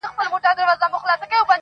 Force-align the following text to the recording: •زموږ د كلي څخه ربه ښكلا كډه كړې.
•زموږ 0.27 0.41
د 0.45 0.47
كلي 0.57 0.63
څخه 0.81 0.85
ربه 0.89 0.97
ښكلا 1.01 1.15
كډه 1.21 1.27
كړې. 1.39 1.47